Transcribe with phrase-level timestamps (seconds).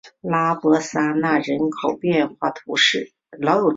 [0.21, 3.13] 拉博桑讷人口变化图示